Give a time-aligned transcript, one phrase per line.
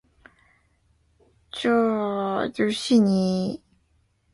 [1.51, 3.63] 这就是你龙哥呀